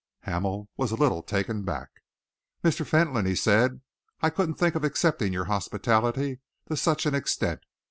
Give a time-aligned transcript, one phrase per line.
[0.21, 2.01] Hamel was a little taken aback.
[2.63, 2.83] "Mr.
[2.83, 3.81] Fentolin," he said,
[4.19, 6.39] "I couldn't think of accepting your hospitality
[6.69, 7.61] to such an extent.